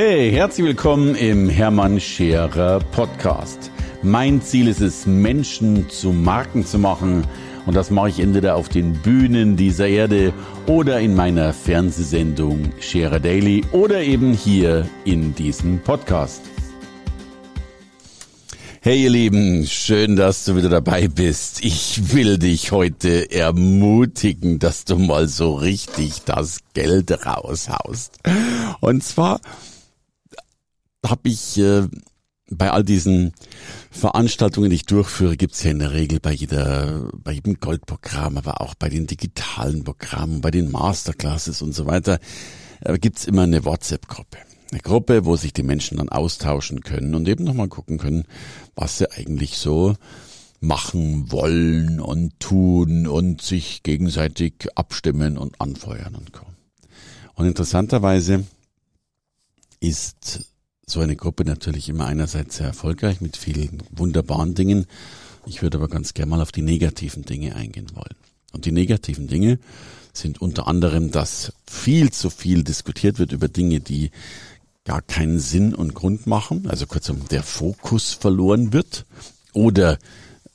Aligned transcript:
Hey, 0.00 0.30
herzlich 0.30 0.64
willkommen 0.64 1.16
im 1.16 1.48
Hermann 1.48 1.98
Scherer 1.98 2.78
Podcast. 2.78 3.72
Mein 4.00 4.40
Ziel 4.40 4.68
ist 4.68 4.80
es, 4.80 5.06
Menschen 5.06 5.90
zu 5.90 6.12
Marken 6.12 6.64
zu 6.64 6.78
machen. 6.78 7.26
Und 7.66 7.74
das 7.74 7.90
mache 7.90 8.10
ich 8.10 8.20
entweder 8.20 8.54
auf 8.54 8.68
den 8.68 8.92
Bühnen 8.92 9.56
dieser 9.56 9.88
Erde 9.88 10.32
oder 10.68 11.00
in 11.00 11.16
meiner 11.16 11.52
Fernsehsendung 11.52 12.70
Scherer 12.78 13.18
Daily 13.18 13.64
oder 13.72 14.00
eben 14.00 14.34
hier 14.34 14.88
in 15.04 15.34
diesem 15.34 15.80
Podcast. 15.80 16.42
Hey 18.80 19.02
ihr 19.02 19.10
Lieben, 19.10 19.66
schön, 19.66 20.14
dass 20.14 20.44
du 20.44 20.54
wieder 20.54 20.68
dabei 20.68 21.08
bist. 21.08 21.64
Ich 21.64 22.14
will 22.14 22.38
dich 22.38 22.70
heute 22.70 23.32
ermutigen, 23.32 24.60
dass 24.60 24.84
du 24.84 24.96
mal 24.96 25.26
so 25.26 25.54
richtig 25.54 26.22
das 26.24 26.60
Geld 26.72 27.10
raushaust. 27.26 28.20
Und 28.80 29.02
zwar 29.02 29.40
habe 31.04 31.28
ich 31.28 31.58
äh, 31.58 31.86
bei 32.50 32.70
all 32.70 32.84
diesen 32.84 33.32
Veranstaltungen, 33.90 34.70
die 34.70 34.76
ich 34.76 34.86
durchführe, 34.86 35.36
gibt's 35.36 35.62
ja 35.62 35.70
in 35.70 35.80
der 35.80 35.92
Regel 35.92 36.20
bei 36.20 36.32
jeder, 36.32 37.10
bei 37.12 37.32
jedem 37.32 37.60
Goldprogramm, 37.60 38.38
aber 38.38 38.60
auch 38.60 38.74
bei 38.74 38.88
den 38.88 39.06
digitalen 39.06 39.84
Programmen, 39.84 40.40
bei 40.40 40.50
den 40.50 40.70
Masterclasses 40.70 41.62
und 41.62 41.74
so 41.74 41.86
weiter, 41.86 42.18
äh, 42.80 42.98
gibt's 42.98 43.26
immer 43.26 43.42
eine 43.42 43.64
WhatsApp-Gruppe. 43.64 44.38
Eine 44.70 44.80
Gruppe, 44.80 45.24
wo 45.24 45.36
sich 45.36 45.52
die 45.52 45.62
Menschen 45.62 45.96
dann 45.96 46.10
austauschen 46.10 46.80
können 46.80 47.14
und 47.14 47.26
eben 47.26 47.44
nochmal 47.44 47.68
gucken 47.68 47.98
können, 47.98 48.24
was 48.74 48.98
sie 48.98 49.10
eigentlich 49.10 49.56
so 49.56 49.94
machen 50.60 51.30
wollen 51.30 52.00
und 52.00 52.38
tun 52.40 53.06
und 53.06 53.40
sich 53.40 53.82
gegenseitig 53.82 54.66
abstimmen 54.74 55.38
und 55.38 55.60
anfeuern 55.60 56.14
und 56.14 56.32
kommen. 56.32 56.56
Und 57.34 57.46
interessanterweise 57.46 58.44
ist 59.80 60.44
so 60.90 61.00
eine 61.00 61.16
Gruppe 61.16 61.44
natürlich 61.44 61.88
immer 61.88 62.06
einerseits 62.06 62.56
sehr 62.56 62.68
erfolgreich 62.68 63.20
mit 63.20 63.36
vielen 63.36 63.82
wunderbaren 63.90 64.54
Dingen. 64.54 64.86
Ich 65.46 65.62
würde 65.62 65.78
aber 65.78 65.88
ganz 65.88 66.14
gerne 66.14 66.30
mal 66.30 66.40
auf 66.40 66.52
die 66.52 66.62
negativen 66.62 67.24
Dinge 67.24 67.54
eingehen 67.54 67.88
wollen. 67.94 68.14
Und 68.52 68.64
die 68.64 68.72
negativen 68.72 69.28
Dinge 69.28 69.58
sind 70.12 70.40
unter 70.40 70.66
anderem, 70.66 71.10
dass 71.10 71.52
viel 71.66 72.10
zu 72.10 72.30
viel 72.30 72.64
diskutiert 72.64 73.18
wird 73.18 73.32
über 73.32 73.48
Dinge, 73.48 73.80
die 73.80 74.10
gar 74.84 75.02
keinen 75.02 75.38
Sinn 75.38 75.74
und 75.74 75.94
Grund 75.94 76.26
machen. 76.26 76.66
Also 76.68 76.86
kurzum, 76.86 77.28
der 77.30 77.42
Fokus 77.42 78.14
verloren 78.14 78.72
wird. 78.72 79.04
Oder 79.52 79.98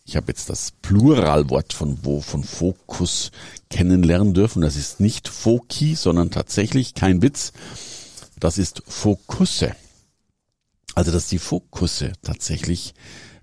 ich 0.06 0.16
habe 0.16 0.28
jetzt 0.30 0.50
das 0.50 0.74
Pluralwort 0.82 1.72
von 1.74 2.00
wo 2.02 2.20
von 2.20 2.44
Fokus 2.44 3.32
kennenlernen 3.70 4.34
dürfen. 4.34 4.62
Das 4.62 4.76
ist 4.76 5.00
nicht 5.00 5.28
Foki, 5.30 5.96
sondern 5.96 6.32
tatsächlich 6.32 6.94
kein 6.94 7.22
Witz. 7.22 7.54
Das 8.40 8.58
ist 8.58 8.84
Fokusse. 8.88 9.76
Also 10.96 11.12
dass 11.12 11.28
die 11.28 11.40
Fokusse 11.40 12.14
tatsächlich 12.22 12.94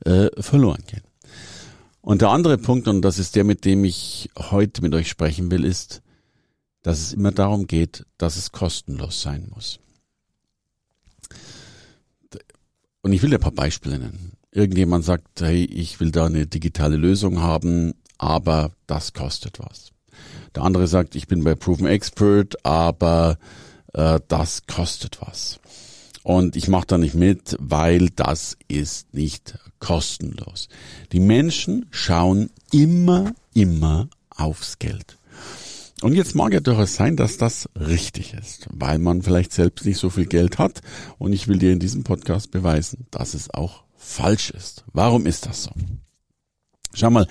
äh, 0.05 0.29
verloren 0.41 0.83
gehen. 0.87 1.03
Und 2.01 2.23
der 2.23 2.31
andere 2.31 2.59
Punkt, 2.59 2.89
und 2.89 3.03
das 3.03 3.19
ist 3.19 3.37
der, 3.37 3.45
mit 3.45 3.65
dem 3.65 3.84
ich 3.84 4.31
heute 4.37 4.83
mit 4.83 4.95
euch 4.95 5.09
sprechen 5.09 5.51
will, 5.51 5.65
ist, 5.65 6.03
dass 6.83 7.01
es 7.01 7.12
immer 7.12 7.33
darum 7.33 7.67
geht, 7.67 8.07
dass 8.17 8.37
es 8.37 8.53
kostenlos 8.53 9.20
sein 9.20 9.51
muss. 9.55 9.79
Und 13.03 13.12
ich 13.12 13.23
will 13.23 13.31
dir 13.31 13.37
ein 13.37 13.42
paar 13.42 13.53
Beispiele 13.53 13.98
nennen. 13.98 14.33
Irgendjemand 14.51 15.05
sagt, 15.05 15.41
hey, 15.41 15.64
ich 15.64 16.01
will 16.01 16.11
da 16.11 16.27
eine 16.27 16.47
digitale 16.47 16.97
Lösung 16.97 17.41
haben, 17.41 17.95
aber 18.19 18.73
das 18.87 19.12
kostet 19.12 19.59
was. 19.59 19.92
Der 20.55 20.64
andere 20.64 20.87
sagt, 20.89 21.14
ich 21.14 21.29
bin 21.29 21.45
bei 21.45 21.55
Proven 21.55 21.87
Expert, 21.87 22.64
aber 22.64 23.39
äh, 23.92 24.20
das 24.29 24.67
kostet 24.67 25.20
was. 25.20 25.61
Und 26.23 26.57
ich 26.57 26.69
mache 26.69 26.87
da 26.87 26.99
nicht 26.99 27.15
mit, 27.15 27.57
weil 27.59 28.11
das 28.11 28.57
ist 28.69 29.15
nicht 29.15 29.59
kostenlos. 29.79 30.69
Die 31.13 31.21
Menschen 31.21 31.86
schauen 31.91 32.51
immer, 32.73 33.33
immer 33.55 34.08
aufs 34.29 34.79
Geld. 34.79 35.19
Und 36.03 36.14
jetzt 36.14 36.35
mag 36.35 36.53
ja 36.53 36.61
durchaus 36.61 36.95
sein, 36.95 37.17
dass 37.17 37.36
das 37.36 37.69
richtig 37.79 38.33
ist, 38.35 38.67
weil 38.70 38.98
man 38.98 39.23
vielleicht 39.23 39.53
selbst 39.53 39.85
nicht 39.85 39.98
so 39.98 40.09
viel 40.09 40.27
Geld 40.27 40.59
hat. 40.59 40.80
Und 41.19 41.33
ich 41.33 41.47
will 41.47 41.59
dir 41.59 41.73
in 41.73 41.79
diesem 41.79 42.05
Podcast 42.05 42.51
beweisen, 42.51 43.07
dass 43.11 43.35
es 43.35 43.53
auch 43.53 43.85
falsch 43.97 44.51
ist. 44.51 44.85
Warum 44.92 45.27
ist 45.27 45.47
das 45.47 45.64
so? 45.64 45.70
Schau 46.95 47.11
mal, 47.11 47.27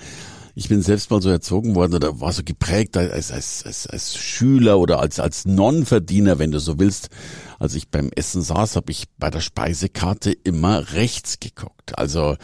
ich 0.54 0.68
bin 0.68 0.82
selbst 0.82 1.10
mal 1.10 1.22
so 1.22 1.30
erzogen 1.30 1.74
worden 1.74 1.94
oder 1.94 2.20
war 2.20 2.32
so 2.32 2.42
geprägt 2.44 2.96
als, 2.96 3.30
als, 3.30 3.64
als, 3.64 3.86
als 3.86 4.16
Schüler 4.16 4.78
oder 4.78 5.00
als, 5.00 5.20
als 5.20 5.44
Non-Verdiener, 5.44 6.38
wenn 6.38 6.50
du 6.50 6.60
so 6.60 6.78
willst. 6.78 7.08
Als 7.58 7.74
ich 7.74 7.88
beim 7.88 8.10
Essen 8.14 8.42
saß, 8.42 8.76
habe 8.76 8.90
ich 8.90 9.04
bei 9.18 9.30
der 9.30 9.40
Speisekarte 9.40 10.32
immer 10.32 10.92
rechts 10.92 11.40
geguckt. 11.40 11.98
Also 11.98 12.36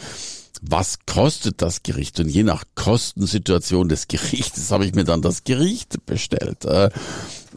was 0.61 0.99
kostet 1.05 1.61
das 1.61 1.83
Gericht? 1.83 2.19
Und 2.19 2.29
je 2.29 2.43
nach 2.43 2.63
Kostensituation 2.75 3.89
des 3.89 4.07
Gerichtes 4.07 4.71
habe 4.71 4.85
ich 4.85 4.95
mir 4.95 5.03
dann 5.03 5.21
das 5.21 5.43
Gericht 5.43 6.05
bestellt. 6.05 6.65
Äh, 6.65 6.89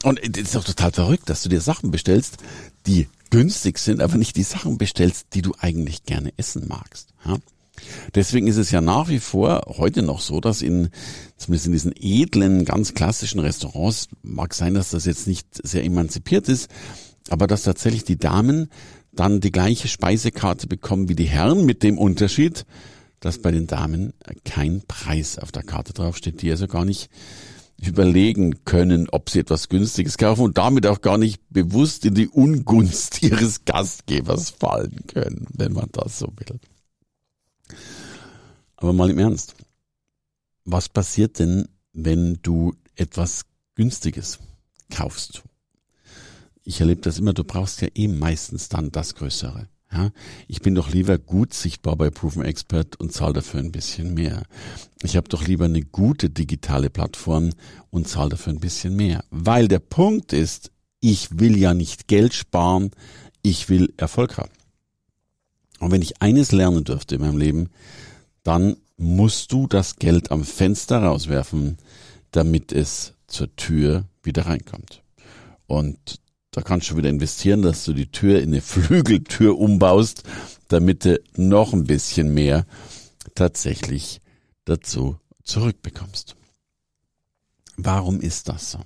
und 0.02 0.20
es 0.22 0.42
ist 0.42 0.54
doch 0.54 0.64
total 0.64 0.92
verrückt, 0.92 1.28
dass 1.28 1.42
du 1.42 1.48
dir 1.48 1.60
Sachen 1.60 1.90
bestellst, 1.90 2.38
die 2.86 3.08
günstig 3.30 3.78
sind, 3.78 4.00
aber 4.02 4.16
nicht 4.16 4.36
die 4.36 4.42
Sachen 4.42 4.78
bestellst, 4.78 5.28
die 5.34 5.42
du 5.42 5.54
eigentlich 5.58 6.04
gerne 6.04 6.32
essen 6.36 6.66
magst. 6.68 7.08
Deswegen 8.14 8.46
ist 8.46 8.56
es 8.56 8.70
ja 8.70 8.80
nach 8.80 9.08
wie 9.08 9.18
vor 9.18 9.62
heute 9.66 10.02
noch 10.02 10.20
so, 10.20 10.40
dass 10.40 10.62
in, 10.62 10.90
zumindest 11.36 11.66
in 11.66 11.72
diesen 11.72 11.94
edlen, 11.96 12.64
ganz 12.64 12.94
klassischen 12.94 13.40
Restaurants, 13.40 14.08
mag 14.22 14.54
sein, 14.54 14.74
dass 14.74 14.90
das 14.90 15.04
jetzt 15.04 15.26
nicht 15.26 15.46
sehr 15.62 15.84
emanzipiert 15.84 16.48
ist, 16.48 16.68
aber 17.28 17.46
dass 17.46 17.62
tatsächlich 17.62 18.04
die 18.04 18.18
Damen 18.18 18.68
dann 19.12 19.40
die 19.40 19.52
gleiche 19.52 19.88
Speisekarte 19.88 20.66
bekommen 20.66 21.08
wie 21.08 21.16
die 21.16 21.28
Herren 21.28 21.64
mit 21.66 21.82
dem 21.82 21.98
Unterschied, 21.98 22.64
dass 23.20 23.38
bei 23.38 23.50
den 23.50 23.66
Damen 23.66 24.14
kein 24.44 24.82
Preis 24.86 25.38
auf 25.38 25.52
der 25.52 25.62
Karte 25.62 25.92
draufsteht, 25.92 26.42
die 26.42 26.50
also 26.50 26.66
gar 26.66 26.84
nicht 26.84 27.10
überlegen 27.76 28.64
können, 28.64 29.08
ob 29.10 29.30
sie 29.30 29.40
etwas 29.40 29.68
Günstiges 29.68 30.18
kaufen 30.18 30.42
und 30.42 30.58
damit 30.58 30.86
auch 30.86 31.00
gar 31.00 31.18
nicht 31.18 31.42
bewusst 31.50 32.04
in 32.04 32.14
die 32.14 32.28
Ungunst 32.28 33.22
ihres 33.22 33.64
Gastgebers 33.64 34.50
fallen 34.50 35.00
können, 35.06 35.46
wenn 35.54 35.72
man 35.72 35.88
das 35.92 36.18
so 36.18 36.26
will. 36.36 36.58
Aber 38.76 38.92
mal 38.92 39.10
im 39.10 39.18
Ernst. 39.18 39.54
Was 40.64 40.88
passiert 40.88 41.38
denn, 41.38 41.68
wenn 41.92 42.38
du 42.42 42.74
etwas 42.96 43.42
Günstiges 43.74 44.38
kaufst 44.90 45.42
ich 46.70 46.80
erlebe 46.80 47.00
das 47.00 47.18
immer, 47.18 47.32
du 47.32 47.44
brauchst 47.44 47.80
ja 47.80 47.88
eh 47.94 48.08
meistens 48.08 48.68
dann 48.68 48.92
das 48.92 49.14
Größere. 49.14 49.68
Ja, 49.92 50.10
ich 50.46 50.60
bin 50.60 50.76
doch 50.76 50.92
lieber 50.92 51.18
gut 51.18 51.52
sichtbar 51.52 51.96
bei 51.96 52.10
Proven 52.10 52.44
Expert 52.44 52.94
und 53.00 53.12
zahle 53.12 53.32
dafür 53.32 53.58
ein 53.58 53.72
bisschen 53.72 54.14
mehr. 54.14 54.44
Ich 55.02 55.16
habe 55.16 55.28
doch 55.28 55.44
lieber 55.44 55.64
eine 55.64 55.82
gute 55.82 56.30
digitale 56.30 56.90
Plattform 56.90 57.50
und 57.90 58.06
zahle 58.06 58.30
dafür 58.30 58.52
ein 58.52 58.60
bisschen 58.60 58.94
mehr. 58.94 59.24
Weil 59.30 59.66
der 59.66 59.80
Punkt 59.80 60.32
ist, 60.32 60.70
ich 61.00 61.40
will 61.40 61.58
ja 61.58 61.74
nicht 61.74 62.06
Geld 62.06 62.34
sparen, 62.34 62.92
ich 63.42 63.68
will 63.68 63.92
Erfolg 63.96 64.36
haben. 64.38 64.52
Und 65.80 65.90
wenn 65.90 66.02
ich 66.02 66.22
eines 66.22 66.52
lernen 66.52 66.84
dürfte 66.84 67.16
in 67.16 67.22
meinem 67.22 67.38
Leben, 67.38 67.70
dann 68.44 68.76
musst 68.96 69.50
du 69.50 69.66
das 69.66 69.96
Geld 69.96 70.30
am 70.30 70.44
Fenster 70.44 71.02
rauswerfen, 71.02 71.78
damit 72.30 72.70
es 72.70 73.14
zur 73.26 73.54
Tür 73.56 74.04
wieder 74.22 74.46
reinkommt. 74.46 75.02
Und 75.66 76.20
da 76.50 76.62
kannst 76.62 76.90
du 76.90 76.96
wieder 76.96 77.08
investieren, 77.08 77.62
dass 77.62 77.84
du 77.84 77.94
die 77.94 78.10
Tür 78.10 78.40
in 78.40 78.50
eine 78.50 78.60
Flügeltür 78.60 79.58
umbaust, 79.58 80.22
damit 80.68 81.04
du 81.04 81.20
noch 81.36 81.72
ein 81.72 81.84
bisschen 81.84 82.34
mehr 82.34 82.66
tatsächlich 83.34 84.20
dazu 84.66 85.16
zurückbekommst. 85.44 86.36
Warum 87.76 88.20
ist 88.20 88.48
das 88.48 88.72
so? 88.72 88.80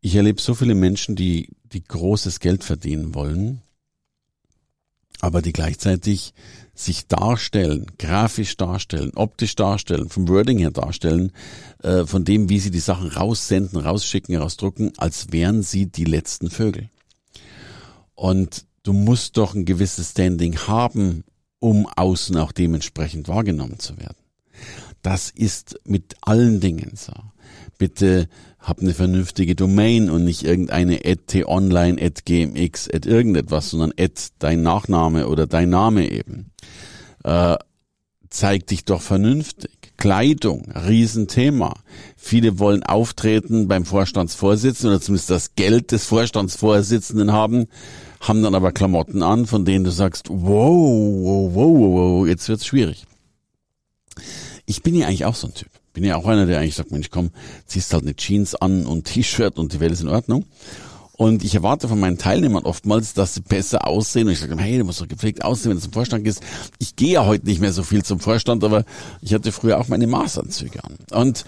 Ich 0.00 0.14
erlebe 0.14 0.40
so 0.40 0.54
viele 0.54 0.74
Menschen, 0.74 1.16
die, 1.16 1.48
die 1.72 1.82
großes 1.82 2.40
Geld 2.40 2.62
verdienen 2.62 3.14
wollen, 3.14 3.62
aber 5.20 5.42
die 5.42 5.52
gleichzeitig 5.52 6.32
sich 6.74 7.08
darstellen, 7.08 7.86
grafisch 7.98 8.56
darstellen, 8.56 9.10
optisch 9.16 9.56
darstellen, 9.56 10.08
vom 10.08 10.28
Wording 10.28 10.58
her 10.58 10.70
darstellen, 10.70 11.32
äh, 11.82 12.04
von 12.06 12.24
dem, 12.24 12.48
wie 12.48 12.60
sie 12.60 12.70
die 12.70 12.78
Sachen 12.78 13.08
raussenden, 13.08 13.80
rausschicken, 13.80 14.36
rausdrucken, 14.36 14.92
als 14.96 15.32
wären 15.32 15.62
sie 15.62 15.86
die 15.86 16.04
letzten 16.04 16.50
Vögel. 16.50 16.88
Und 18.14 18.64
du 18.84 18.92
musst 18.92 19.36
doch 19.36 19.54
ein 19.54 19.64
gewisses 19.64 20.12
Standing 20.12 20.56
haben, 20.66 21.24
um 21.58 21.86
außen 21.86 22.36
auch 22.36 22.52
dementsprechend 22.52 23.26
wahrgenommen 23.28 23.78
zu 23.80 23.96
werden. 23.98 24.16
Das 25.02 25.30
ist 25.30 25.78
mit 25.84 26.16
allen 26.22 26.60
Dingen 26.60 26.92
so. 26.94 27.12
Bitte 27.78 28.28
hab 28.58 28.80
eine 28.80 28.92
vernünftige 28.92 29.54
Domain 29.54 30.10
und 30.10 30.24
nicht 30.24 30.44
irgendeine 30.44 30.98
@t_online, 30.98 31.96
@gmx, 32.24 32.88
irgendetwas, 32.88 33.70
sondern 33.70 33.92
dein 34.38 34.62
Nachname 34.62 35.28
oder 35.28 35.46
dein 35.46 35.70
Name 35.70 36.10
eben. 36.10 36.50
Äh, 37.24 37.56
zeig 38.30 38.66
dich 38.66 38.84
doch 38.84 39.00
vernünftig. 39.00 39.70
Kleidung, 39.96 40.70
Riesenthema. 40.72 41.74
Viele 42.16 42.58
wollen 42.58 42.84
auftreten 42.84 43.66
beim 43.66 43.84
Vorstandsvorsitzenden 43.84 44.94
oder 44.96 45.04
zumindest 45.04 45.30
das 45.30 45.54
Geld 45.56 45.90
des 45.90 46.04
Vorstandsvorsitzenden 46.04 47.32
haben, 47.32 47.66
haben 48.20 48.42
dann 48.42 48.54
aber 48.54 48.72
Klamotten 48.72 49.22
an, 49.22 49.46
von 49.46 49.64
denen 49.64 49.84
du 49.84 49.90
sagst, 49.90 50.28
wow, 50.28 50.34
wow, 50.38 51.54
wow, 51.54 51.92
wow, 51.92 52.26
jetzt 52.28 52.48
wird's 52.48 52.66
schwierig. 52.66 53.06
Ich 54.68 54.82
bin 54.82 54.94
ja 54.94 55.06
eigentlich 55.06 55.24
auch 55.24 55.34
so 55.34 55.46
ein 55.46 55.54
Typ. 55.54 55.70
Bin 55.94 56.04
ja 56.04 56.16
auch 56.16 56.26
einer, 56.26 56.44
der 56.44 56.60
eigentlich 56.60 56.74
sagt, 56.74 56.92
Mensch, 56.92 57.08
komm, 57.10 57.30
ziehst 57.66 57.94
halt 57.94 58.02
eine 58.02 58.14
Jeans 58.14 58.54
an 58.54 58.84
und 58.86 59.04
T-Shirt 59.06 59.58
und 59.58 59.72
die 59.72 59.80
Welt 59.80 59.92
ist 59.92 60.02
in 60.02 60.08
Ordnung. 60.08 60.44
Und 61.12 61.42
ich 61.42 61.54
erwarte 61.54 61.88
von 61.88 61.98
meinen 61.98 62.18
Teilnehmern 62.18 62.64
oftmals, 62.64 63.14
dass 63.14 63.34
sie 63.34 63.40
besser 63.40 63.88
aussehen. 63.88 64.26
Und 64.26 64.34
ich 64.34 64.40
sage, 64.40 64.56
hey, 64.58 64.78
du 64.78 64.84
musst 64.84 65.00
doch 65.00 65.08
gepflegt 65.08 65.42
aussehen, 65.42 65.70
wenn 65.70 65.78
du 65.78 65.82
zum 65.82 65.92
Vorstand 65.94 66.22
gehst. 66.22 66.42
Ich 66.78 66.96
gehe 66.96 67.14
ja 67.14 67.24
heute 67.24 67.46
nicht 67.46 67.60
mehr 67.60 67.72
so 67.72 67.82
viel 67.82 68.04
zum 68.04 68.20
Vorstand, 68.20 68.62
aber 68.62 68.84
ich 69.22 69.32
hatte 69.32 69.50
früher 69.50 69.80
auch 69.80 69.88
meine 69.88 70.06
Maßanzüge 70.06 70.84
an. 70.84 70.96
Und 71.12 71.46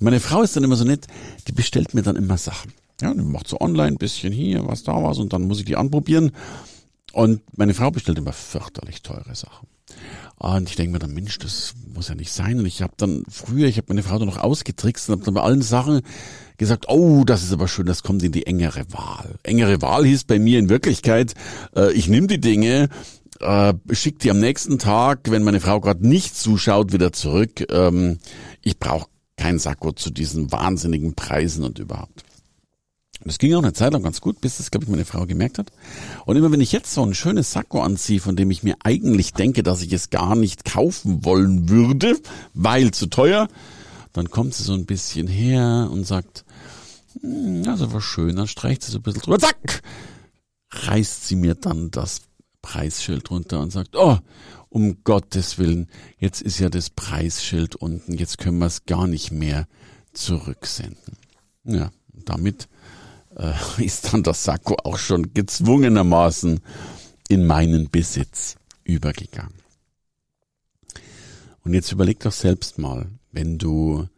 meine 0.00 0.18
Frau 0.18 0.42
ist 0.42 0.56
dann 0.56 0.64
immer 0.64 0.76
so 0.76 0.84
nett, 0.84 1.06
die 1.46 1.52
bestellt 1.52 1.92
mir 1.92 2.02
dann 2.02 2.16
immer 2.16 2.38
Sachen. 2.38 2.72
Ja, 3.02 3.12
die 3.12 3.20
macht 3.20 3.48
so 3.48 3.60
online 3.60 3.96
bisschen 3.96 4.32
hier, 4.32 4.66
was 4.66 4.82
da 4.82 4.94
war, 4.94 5.16
und 5.16 5.32
dann 5.34 5.42
muss 5.42 5.58
ich 5.58 5.66
die 5.66 5.76
anprobieren. 5.76 6.32
Und 7.12 7.42
meine 7.56 7.74
Frau 7.74 7.90
bestellt 7.90 8.18
immer 8.18 8.32
fürchterlich 8.32 9.02
teure 9.02 9.34
Sachen. 9.34 9.68
Und 10.36 10.68
ich 10.68 10.76
denke 10.76 10.92
mir 10.92 10.98
dann, 10.98 11.14
Mensch, 11.14 11.38
das 11.38 11.74
muss 11.94 12.08
ja 12.08 12.14
nicht 12.14 12.32
sein. 12.32 12.58
Und 12.58 12.66
ich 12.66 12.82
habe 12.82 12.94
dann 12.96 13.22
früher, 13.28 13.68
ich 13.68 13.76
habe 13.76 13.86
meine 13.88 14.02
Frau 14.02 14.18
dann 14.18 14.28
noch 14.28 14.38
ausgetrickst 14.38 15.08
und 15.08 15.16
habe 15.16 15.24
dann 15.24 15.34
bei 15.34 15.42
allen 15.42 15.62
Sachen 15.62 16.00
gesagt, 16.56 16.86
oh, 16.88 17.24
das 17.24 17.42
ist 17.42 17.52
aber 17.52 17.68
schön, 17.68 17.86
das 17.86 18.02
kommt 18.02 18.22
in 18.22 18.32
die 18.32 18.46
engere 18.46 18.84
Wahl. 18.92 19.36
Engere 19.42 19.82
Wahl 19.82 20.04
hieß 20.04 20.24
bei 20.24 20.38
mir 20.38 20.58
in 20.58 20.68
Wirklichkeit, 20.68 21.34
äh, 21.76 21.92
ich 21.92 22.08
nehme 22.08 22.26
die 22.26 22.40
Dinge, 22.40 22.88
äh, 23.40 23.74
schick 23.92 24.18
die 24.18 24.30
am 24.30 24.40
nächsten 24.40 24.78
Tag, 24.78 25.30
wenn 25.30 25.42
meine 25.42 25.60
Frau 25.60 25.80
gerade 25.80 26.06
nicht 26.06 26.36
zuschaut, 26.36 26.92
wieder 26.92 27.12
zurück. 27.12 27.64
Ähm, 27.70 28.18
ich 28.62 28.78
brauche 28.78 29.08
kein 29.36 29.58
Sakko 29.58 29.92
zu 29.92 30.10
diesen 30.10 30.52
wahnsinnigen 30.52 31.14
Preisen 31.14 31.64
und 31.64 31.78
überhaupt. 31.78 32.24
Das 33.24 33.38
ging 33.38 33.54
auch 33.54 33.62
eine 33.62 33.72
Zeit 33.72 33.92
lang 33.92 34.02
ganz 34.02 34.20
gut, 34.20 34.40
bis 34.40 34.56
das, 34.56 34.70
glaube 34.70 34.84
ich, 34.84 34.90
meine 34.90 35.04
Frau 35.04 35.26
gemerkt 35.26 35.58
hat. 35.58 35.72
Und 36.24 36.36
immer 36.36 36.50
wenn 36.50 36.60
ich 36.60 36.72
jetzt 36.72 36.92
so 36.92 37.04
ein 37.04 37.14
schönes 37.14 37.52
Sakko 37.52 37.82
anziehe, 37.82 38.20
von 38.20 38.36
dem 38.36 38.50
ich 38.50 38.62
mir 38.62 38.76
eigentlich 38.82 39.32
denke, 39.32 39.62
dass 39.62 39.82
ich 39.82 39.92
es 39.92 40.10
gar 40.10 40.34
nicht 40.34 40.64
kaufen 40.64 41.24
wollen 41.24 41.68
würde, 41.68 42.18
weil 42.54 42.90
zu 42.90 43.06
teuer, 43.06 43.48
dann 44.12 44.30
kommt 44.30 44.54
sie 44.54 44.64
so 44.64 44.74
ein 44.74 44.86
bisschen 44.86 45.26
her 45.26 45.88
und 45.90 46.06
sagt, 46.06 46.44
hm, 47.20 47.62
also 47.66 47.92
war 47.92 48.00
schön, 48.00 48.36
dann 48.36 48.48
streicht 48.48 48.82
sie 48.82 48.92
so 48.92 48.98
ein 48.98 49.02
bisschen 49.02 49.22
drüber, 49.22 49.38
zack, 49.38 49.82
reißt 50.70 51.26
sie 51.26 51.36
mir 51.36 51.54
dann 51.54 51.90
das 51.90 52.22
Preisschild 52.60 53.30
runter 53.30 53.60
und 53.60 53.72
sagt, 53.72 53.96
oh, 53.96 54.18
um 54.68 55.04
Gottes 55.04 55.58
Willen, 55.58 55.88
jetzt 56.18 56.40
ist 56.40 56.58
ja 56.58 56.70
das 56.70 56.90
Preisschild 56.90 57.76
unten, 57.76 58.14
jetzt 58.14 58.38
können 58.38 58.58
wir 58.58 58.66
es 58.66 58.86
gar 58.86 59.06
nicht 59.06 59.30
mehr 59.30 59.66
zurücksenden. 60.12 61.16
Ja, 61.64 61.90
damit 62.24 62.68
äh, 63.36 63.52
ist 63.84 64.12
dann 64.12 64.22
das 64.22 64.44
Sakko 64.44 64.76
auch 64.84 64.98
schon 64.98 65.34
gezwungenermaßen 65.34 66.60
in 67.28 67.46
meinen 67.46 67.90
Besitz 67.90 68.56
übergegangen. 68.84 69.62
Und 71.64 71.74
jetzt 71.74 71.92
überleg 71.92 72.20
doch 72.20 72.32
selbst 72.32 72.78
mal, 72.78 73.08
wenn 73.30 73.58
du 73.58 74.08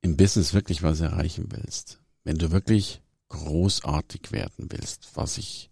im 0.00 0.16
Business 0.16 0.54
wirklich 0.54 0.82
was 0.82 1.00
erreichen 1.00 1.48
willst, 1.50 2.00
wenn 2.24 2.36
du 2.36 2.50
wirklich 2.50 3.00
großartig 3.28 4.32
werden 4.32 4.66
willst, 4.70 5.10
was 5.14 5.38
ich 5.38 5.70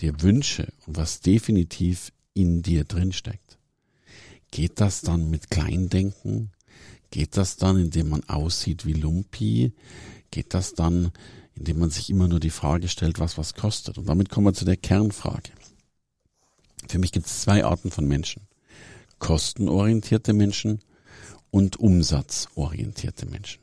dir 0.00 0.22
wünsche 0.22 0.72
und 0.86 0.96
was 0.96 1.20
definitiv 1.20 2.12
in 2.34 2.62
dir 2.62 2.84
drin 2.84 3.12
steckt, 3.12 3.58
geht 4.50 4.80
das 4.80 5.00
dann 5.00 5.30
mit 5.30 5.50
Kleindenken? 5.50 6.52
Geht 7.10 7.36
das 7.36 7.56
dann, 7.56 7.78
indem 7.78 8.10
man 8.10 8.24
aussieht 8.24 8.86
wie 8.86 8.92
Lumpi? 8.92 9.72
Geht 10.30 10.54
das 10.54 10.74
dann, 10.74 11.10
indem 11.60 11.78
man 11.78 11.90
sich 11.90 12.08
immer 12.08 12.26
nur 12.26 12.40
die 12.40 12.48
Frage 12.48 12.88
stellt, 12.88 13.20
was 13.20 13.36
was 13.36 13.54
kostet. 13.54 13.98
Und 13.98 14.08
damit 14.08 14.30
kommen 14.30 14.46
wir 14.46 14.54
zu 14.54 14.64
der 14.64 14.78
Kernfrage. 14.78 15.50
Für 16.88 16.98
mich 16.98 17.12
gibt 17.12 17.26
es 17.26 17.42
zwei 17.42 17.66
Arten 17.66 17.90
von 17.90 18.08
Menschen. 18.08 18.48
Kostenorientierte 19.18 20.32
Menschen 20.32 20.80
und 21.50 21.76
umsatzorientierte 21.76 23.26
Menschen. 23.26 23.60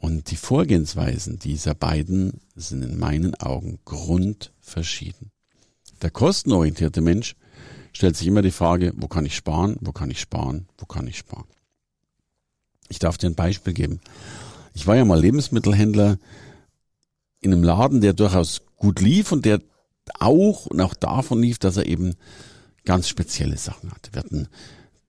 Und 0.00 0.32
die 0.32 0.36
Vorgehensweisen 0.36 1.38
dieser 1.38 1.74
beiden 1.74 2.40
sind 2.56 2.82
in 2.82 2.98
meinen 2.98 3.36
Augen 3.36 3.78
grundverschieden. 3.84 5.30
Der 6.02 6.10
kostenorientierte 6.10 7.00
Mensch 7.00 7.36
stellt 7.92 8.16
sich 8.16 8.26
immer 8.26 8.42
die 8.42 8.50
Frage, 8.50 8.92
wo 8.96 9.06
kann 9.06 9.24
ich 9.24 9.36
sparen, 9.36 9.76
wo 9.80 9.92
kann 9.92 10.10
ich 10.10 10.20
sparen, 10.20 10.66
wo 10.78 10.86
kann 10.86 11.06
ich 11.06 11.18
sparen. 11.18 11.46
Ich 12.88 12.98
darf 12.98 13.18
dir 13.18 13.28
ein 13.28 13.36
Beispiel 13.36 13.72
geben. 13.72 14.00
Ich 14.74 14.88
war 14.88 14.96
ja 14.96 15.04
mal 15.04 15.20
Lebensmittelhändler 15.20 16.18
in 17.40 17.52
einem 17.52 17.62
Laden, 17.62 18.00
der 18.00 18.12
durchaus 18.12 18.62
gut 18.76 19.00
lief 19.00 19.32
und 19.32 19.44
der 19.44 19.60
auch 20.18 20.66
und 20.66 20.80
auch 20.80 20.94
davon 20.94 21.42
lief, 21.42 21.58
dass 21.58 21.76
er 21.76 21.86
eben 21.86 22.14
ganz 22.84 23.08
spezielle 23.08 23.58
Sachen 23.58 23.90
hatte. 23.90 24.12
Wir 24.12 24.20
hatten 24.20 24.48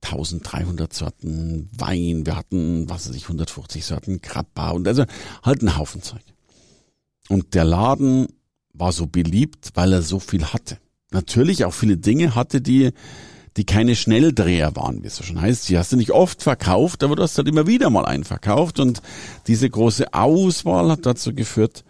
1300 0.01 0.93
Sorten 0.93 1.69
Wein, 1.77 2.25
wir 2.25 2.35
hatten, 2.35 2.89
was 2.89 3.09
weiß 3.09 3.15
ich, 3.15 3.23
150 3.23 3.85
Sorten 3.85 4.21
Krabba 4.21 4.71
und 4.71 4.87
also 4.87 5.05
halt 5.43 5.61
ein 5.61 5.77
Haufen 5.77 6.01
Zeug. 6.01 6.21
Und 7.27 7.53
der 7.53 7.63
Laden 7.63 8.27
war 8.73 8.91
so 8.91 9.07
beliebt, 9.07 9.71
weil 9.75 9.93
er 9.93 10.01
so 10.01 10.19
viel 10.19 10.45
hatte. 10.45 10.77
Natürlich 11.11 11.65
auch 11.65 11.73
viele 11.73 11.97
Dinge 11.97 12.35
hatte, 12.35 12.61
die, 12.61 12.91
die 13.57 13.65
keine 13.65 13.95
Schnelldreher 13.95 14.75
waren, 14.75 15.03
wie 15.03 15.07
es 15.07 15.15
so 15.15 15.23
schon 15.23 15.41
heißt. 15.41 15.69
Die 15.69 15.77
hast 15.77 15.91
du 15.91 15.97
nicht 15.97 16.11
oft 16.11 16.43
verkauft, 16.43 17.03
aber 17.03 17.15
du 17.15 17.23
hast 17.23 17.37
halt 17.37 17.47
immer 17.47 17.67
wieder 17.67 17.89
mal 17.89 18.05
einen 18.05 18.23
verkauft 18.23 18.79
und 18.79 19.01
diese 19.47 19.69
große 19.69 20.13
Auswahl 20.13 20.91
hat 20.91 21.05
dazu 21.05 21.33
geführt, 21.33 21.83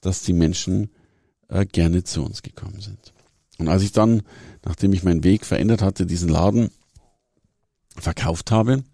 dass 0.00 0.22
die 0.22 0.32
Menschen 0.32 0.90
äh, 1.48 1.66
gerne 1.66 2.04
zu 2.04 2.24
uns 2.24 2.42
gekommen 2.42 2.80
sind. 2.80 3.12
Und 3.58 3.68
als 3.68 3.82
ich 3.82 3.92
dann, 3.92 4.22
nachdem 4.64 4.92
ich 4.92 5.02
meinen 5.02 5.24
Weg 5.24 5.44
verändert 5.44 5.82
hatte, 5.82 6.06
diesen 6.06 6.28
Laden 6.28 6.70
verkauft 7.96 8.50
habe, 8.50 8.84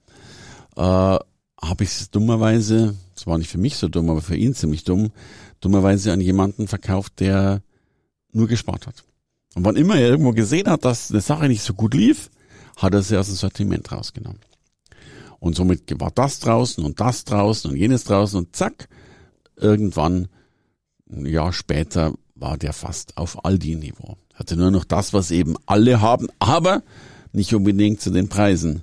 äh, 0.77 0.81
habe 0.81 1.85
ich 1.85 1.91
es 1.91 2.11
dummerweise, 2.11 2.97
es 3.17 3.27
war 3.27 3.39
nicht 3.39 3.51
für 3.51 3.59
mich 3.59 3.77
so 3.77 3.89
dumm, 3.89 4.11
aber 4.11 4.21
für 4.21 4.37
ihn 4.37 4.55
ziemlich 4.55 4.85
dumm, 4.85 5.13
dummerweise 5.61 6.13
an 6.13 6.21
jemanden 6.21 6.69
verkauft, 6.69 7.21
der 7.21 7.63
nur 8.33 8.49
gespart 8.49 8.87
hat. 8.87 9.05
Und 9.55 9.65
wann 9.65 9.77
immer 9.77 9.97
er 9.97 10.09
irgendwo 10.09 10.33
gesehen 10.33 10.69
hat, 10.69 10.85
dass 10.85 11.11
eine 11.11 11.21
Sache 11.21 11.49
nicht 11.49 11.63
so 11.63 11.73
gut 11.73 11.95
lief, 11.95 12.31
hat 12.77 12.93
er 12.93 13.03
sie 13.03 13.17
aus 13.17 13.29
dem 13.29 13.37
Sortiment 13.37 13.91
rausgenommen. 13.91 14.41
Und 15.39 15.57
somit 15.57 15.99
war 16.01 16.11
das 16.11 16.41
draußen 16.41 16.85
und 16.85 17.01
das 17.01 17.25
draußen 17.25 17.71
und 17.71 17.77
jenes 17.77 18.05
draußen 18.05 18.39
und 18.39 18.55
zack, 18.55 18.89
irgendwann 19.57 20.29
ein 21.11 21.27
Jahr 21.27 21.53
später 21.53 22.15
war 22.35 22.59
der 22.59 22.73
fast 22.73 23.17
auf 23.17 23.45
Aldi-Niveau. 23.45 24.17
Hatte 24.35 24.57
nur 24.57 24.71
noch 24.71 24.85
das, 24.85 25.13
was 25.13 25.31
eben 25.31 25.57
alle 25.67 26.01
haben, 26.01 26.29
aber 26.39 26.83
nicht 27.33 27.55
unbedingt 27.55 28.01
zu 28.01 28.11
den 28.11 28.29
Preisen, 28.29 28.83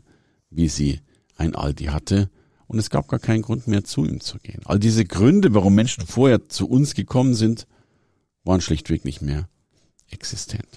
wie 0.49 0.69
sie 0.69 0.99
ein 1.35 1.55
Aldi 1.55 1.85
hatte. 1.85 2.29
Und 2.67 2.79
es 2.79 2.89
gab 2.89 3.07
gar 3.07 3.19
keinen 3.19 3.41
Grund 3.41 3.67
mehr, 3.67 3.83
zu 3.83 4.05
ihm 4.05 4.19
zu 4.19 4.39
gehen. 4.39 4.61
All 4.65 4.79
diese 4.79 5.05
Gründe, 5.05 5.53
warum 5.53 5.75
Menschen 5.75 6.05
vorher 6.07 6.49
zu 6.49 6.67
uns 6.67 6.95
gekommen 6.95 7.35
sind, 7.35 7.67
waren 8.43 8.61
schlichtweg 8.61 9.05
nicht 9.05 9.21
mehr 9.21 9.47
existent. 10.09 10.67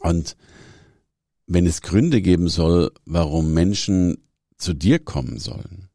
Und 0.00 0.36
wenn 1.46 1.66
es 1.66 1.80
Gründe 1.80 2.20
geben 2.20 2.48
soll, 2.48 2.92
warum 3.06 3.54
Menschen 3.54 4.18
zu 4.58 4.74
dir 4.74 4.98
kommen 4.98 5.38
sollen, 5.38 5.88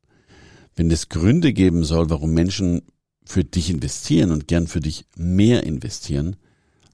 wenn 0.75 0.89
es 0.89 1.10
Gründe 1.10 1.53
geben 1.53 1.84
soll, 1.84 2.10
warum 2.10 2.34
Menschen 2.34 2.82
für 3.25 3.44
dich 3.44 3.70
investieren 3.70 4.32
und 4.32 4.48
gern 4.48 4.68
für 4.68 4.80
dich 4.80 5.06
mehr 5.15 5.63
investieren, 5.63 6.36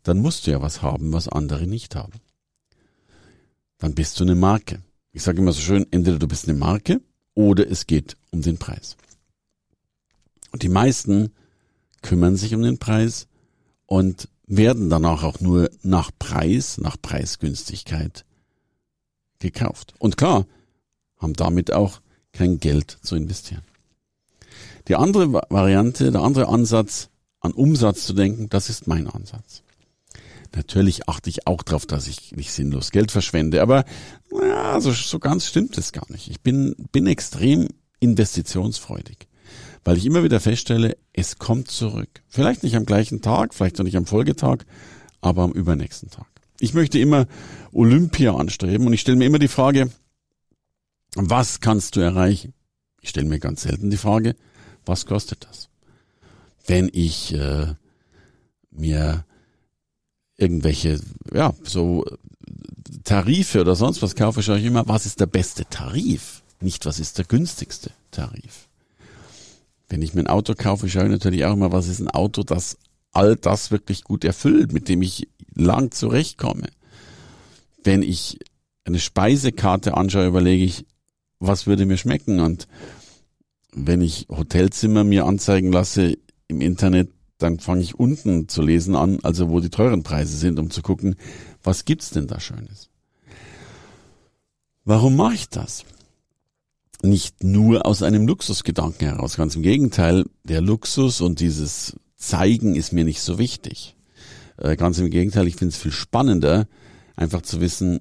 dann 0.03 0.19
musst 0.19 0.48
du 0.48 0.51
ja 0.51 0.62
was 0.62 0.81
haben, 0.81 1.12
was 1.13 1.27
andere 1.27 1.67
nicht 1.67 1.95
haben. 1.95 2.19
Dann 3.77 3.95
bist 3.95 4.19
du 4.19 4.24
eine 4.24 4.36
Marke. 4.36 4.81
Ich 5.12 5.24
sage 5.24 5.39
immer 5.39 5.53
so 5.53 5.62
schön, 5.62 5.86
entweder 5.91 6.19
du 6.19 6.27
bist 6.27 6.48
eine 6.48 6.57
Marke 6.57 7.01
oder 7.33 7.69
es 7.69 7.88
geht 7.88 8.17
um 8.31 8.41
den 8.41 8.57
Preis. 8.57 8.98
Und 10.51 10.63
die 10.63 10.69
meisten 10.69 11.33
kümmern 12.01 12.36
sich 12.36 12.53
um 12.53 12.62
den 12.62 12.77
Preis 12.77 13.27
und 13.86 14.29
werden 14.45 14.89
danach 14.89 15.24
auch 15.24 15.39
nur 15.39 15.69
nach 15.83 16.12
Preis, 16.17 16.77
nach 16.77 16.98
Preisgünstigkeit 17.01 18.25
gekauft. 19.39 19.93
Und 20.00 20.17
klar, 20.17 20.45
haben 21.17 21.33
damit 21.33 21.71
auch 21.71 22.01
kein 22.31 22.59
Geld 22.59 22.98
zu 23.01 23.15
investieren. 23.15 23.63
Die 24.89 24.96
andere 24.96 25.31
Variante, 25.50 26.12
der 26.12 26.22
andere 26.22 26.48
Ansatz, 26.48 27.10
an 27.39 27.51
Umsatz 27.51 28.05
zu 28.05 28.13
denken, 28.13 28.50
das 28.50 28.69
ist 28.69 28.88
mein 28.88 29.08
Ansatz. 29.08 29.62
Natürlich 30.55 31.08
achte 31.08 31.29
ich 31.29 31.46
auch 31.46 31.62
darauf, 31.62 31.86
dass 31.86 32.08
ich 32.08 32.31
nicht 32.36 32.51
sinnlos 32.51 32.89
Geld 32.89 33.12
verschwende, 33.12 33.62
aber 33.62 33.86
ja, 34.31 34.81
so, 34.81 34.91
so 34.91 35.19
ganz 35.19 35.46
stimmt 35.46 35.77
es 35.77 35.91
gar 35.91 36.12
nicht. 36.12 36.27
Ich 36.29 36.41
bin, 36.41 36.75
bin 36.91 37.05
extrem 37.05 37.67
investitionsfreudig, 38.00 39.27
weil 39.84 39.98
ich 39.98 40.08
immer 40.08 40.24
wieder 40.24 40.39
feststelle, 40.39 40.98
es 41.13 41.38
kommt 41.38 41.69
zurück. 41.69 42.24
Vielleicht 42.27 42.63
nicht 42.63 42.75
am 42.75 42.86
gleichen 42.86 43.22
Tag, 43.22 43.53
vielleicht 43.53 43.79
auch 43.79 43.84
nicht 43.84 43.98
am 43.98 44.08
Folgetag, 44.08 44.65
aber 45.22 45.43
am 45.43 45.51
übernächsten 45.51 46.10
Tag. 46.10 46.27
Ich 46.60 46.74
möchte 46.74 46.98
immer 46.98 47.27
Olympia 47.72 48.36
anstreben 48.36 48.88
und 48.88 48.93
ich 48.93 49.01
stelle 49.01 49.17
mir 49.17 49.25
immer 49.25 49.39
die 49.39 49.48
Frage, 49.48 49.91
Was 51.15 51.60
kannst 51.60 51.96
du 51.96 52.00
erreichen? 52.00 52.53
Ich 53.01 53.10
stelle 53.10 53.29
mir 53.29 53.39
ganz 53.39 53.62
selten 53.62 53.91
die 53.91 53.98
Frage, 53.98 54.36
was 54.86 55.05
kostet 55.05 55.45
das? 55.45 55.69
Wenn 56.65 56.89
ich 56.93 57.33
äh, 57.33 57.74
mir 58.71 59.25
irgendwelche, 60.38 61.00
ja, 61.33 61.53
so 61.63 62.05
Tarife 63.03 63.62
oder 63.62 63.75
sonst 63.75 64.01
was 64.01 64.15
kaufe, 64.15 64.41
schaue 64.41 64.59
ich 64.59 64.65
immer, 64.65 64.88
was 64.88 65.05
ist 65.05 65.19
der 65.19 65.25
beste 65.25 65.65
Tarif? 65.69 66.43
Nicht, 66.62 66.86
was 66.86 67.00
ist 67.00 67.17
der 67.17 67.25
günstigste 67.25 67.91
Tarif? 68.12 68.67
Wenn 69.88 70.01
ich 70.01 70.13
mir 70.13 70.21
ein 70.21 70.27
Auto 70.27 70.53
kaufe, 70.55 70.89
schaue 70.89 71.05
ich 71.05 71.09
natürlich 71.09 71.45
auch 71.45 71.53
immer, 71.53 71.71
was 71.71 71.88
ist 71.88 72.00
ein 72.00 72.09
Auto, 72.09 72.43
das 72.43 72.77
all 73.12 73.36
das 73.36 73.71
wirklich 73.71 74.03
gut 74.03 74.24
erfüllt, 74.24 74.71
mit 74.71 74.88
dem 74.88 75.01
ich 75.01 75.27
lang 75.55 75.91
zurechtkomme. 75.91 76.67
Wenn 77.83 78.03
ich 78.03 78.39
eine 78.86 79.00
Speisekarte 79.00 79.95
anschaue, 79.95 80.27
überlege 80.27 80.63
ich, 80.63 80.86
was 81.39 81.67
würde 81.67 81.86
mir 81.86 81.98
schmecken? 81.98 82.39
Und 82.39 82.67
wenn 83.73 84.01
ich 84.01 84.27
Hotelzimmer 84.29 85.03
mir 85.03 85.25
anzeigen 85.25 85.71
lasse 85.71 86.17
im 86.47 86.61
Internet, 86.61 87.11
dann 87.38 87.59
fange 87.59 87.81
ich 87.81 87.95
unten 87.95 88.47
zu 88.47 88.61
lesen 88.61 88.95
an, 88.95 89.19
also 89.23 89.49
wo 89.49 89.59
die 89.59 89.69
teuren 89.69 90.03
Preise 90.03 90.35
sind, 90.35 90.59
um 90.59 90.69
zu 90.69 90.81
gucken, 90.81 91.15
was 91.63 91.85
gibt's 91.85 92.09
denn 92.09 92.27
da 92.27 92.39
Schönes? 92.39 92.89
Warum 94.83 95.15
mache 95.15 95.35
ich 95.35 95.49
das? 95.49 95.85
Nicht 97.01 97.43
nur 97.43 97.85
aus 97.85 98.03
einem 98.03 98.27
Luxusgedanken 98.27 99.07
heraus, 99.07 99.38
ganz 99.38 99.55
im 99.55 99.61
Gegenteil, 99.61 100.25
der 100.43 100.61
Luxus 100.61 101.21
und 101.21 101.39
dieses 101.39 101.95
Zeigen 102.17 102.75
ist 102.75 102.91
mir 102.91 103.05
nicht 103.05 103.21
so 103.21 103.38
wichtig. 103.38 103.95
Äh, 104.57 104.75
ganz 104.75 104.97
im 104.99 105.09
Gegenteil, 105.09 105.47
ich 105.47 105.55
finde 105.55 105.73
es 105.73 105.81
viel 105.81 105.93
spannender, 105.93 106.67
einfach 107.15 107.41
zu 107.41 107.61
wissen, 107.61 107.99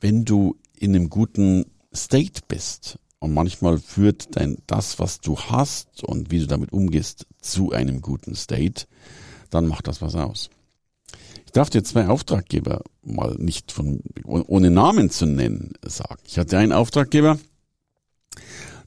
wenn 0.00 0.26
du 0.26 0.56
in 0.76 0.94
einem 0.94 1.08
guten 1.08 1.64
State 1.94 2.42
bist 2.46 2.98
und 3.20 3.34
manchmal 3.34 3.78
führt 3.78 4.36
dein, 4.36 4.56
das, 4.66 4.98
was 4.98 5.20
du 5.20 5.38
hast 5.38 6.02
und 6.02 6.30
wie 6.30 6.40
du 6.40 6.46
damit 6.46 6.72
umgehst, 6.72 7.26
zu 7.40 7.70
einem 7.70 8.00
guten 8.00 8.34
State, 8.34 8.86
dann 9.50 9.66
macht 9.66 9.86
das 9.86 10.02
was 10.02 10.14
aus. 10.14 10.50
Ich 11.44 11.52
darf 11.52 11.70
dir 11.70 11.84
zwei 11.84 12.08
Auftraggeber 12.08 12.82
mal 13.02 13.34
nicht 13.38 13.72
von, 13.72 14.00
ohne 14.24 14.70
Namen 14.70 15.10
zu 15.10 15.26
nennen, 15.26 15.72
sagen. 15.84 16.20
Ich 16.24 16.38
hatte 16.38 16.58
einen 16.58 16.72
Auftraggeber, 16.72 17.38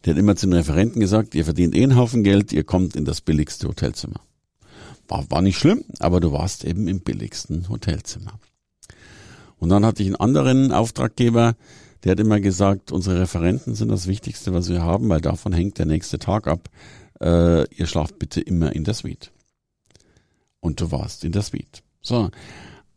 der 0.04 0.14
hat 0.14 0.20
immer 0.20 0.36
zu 0.36 0.48
den 0.48 0.54
Referenten 0.54 1.00
gesagt, 1.00 1.36
ihr 1.36 1.46
verdient 1.46 1.76
eh 1.76 1.84
einen 1.84 1.96
Haufen 1.96 2.24
Geld, 2.24 2.52
ihr 2.52 2.64
kommt 2.64 2.96
in 2.96 3.06
das 3.06 3.22
billigste 3.22 3.68
Hotelzimmer. 3.68 4.22
War, 5.08 5.30
war 5.30 5.42
nicht 5.42 5.58
schlimm, 5.58 5.84
aber 6.00 6.20
du 6.20 6.32
warst 6.32 6.64
eben 6.64 6.88
im 6.88 7.02
billigsten 7.02 7.70
Hotelzimmer. 7.70 8.40
Und 9.58 9.70
dann 9.70 9.86
hatte 9.86 10.02
ich 10.02 10.08
einen 10.08 10.16
anderen 10.16 10.72
Auftraggeber, 10.72 11.56
der 12.04 12.12
hat 12.12 12.20
immer 12.20 12.40
gesagt, 12.40 12.92
unsere 12.92 13.20
Referenten 13.20 13.76
sind 13.76 13.90
das 13.90 14.08
Wichtigste, 14.08 14.54
was 14.54 14.70
wir 14.70 14.84
haben, 14.84 15.10
weil 15.10 15.22
davon 15.22 15.54
hängt 15.54 15.80
der 15.80 15.86
nächste 15.86 16.20
Tag 16.20 16.48
ab. 16.48 16.70
Äh, 17.22 17.64
ihr 17.74 17.88
schlaft 17.88 18.20
bitte 18.20 18.42
immer 18.42 18.76
in 18.76 18.84
der 18.84 18.94
Suite. 18.94 19.32
Und 20.60 20.82
du 20.82 20.92
warst 20.92 21.24
in 21.24 21.32
der 21.32 21.42
Suite. 21.42 21.84
So. 22.02 22.30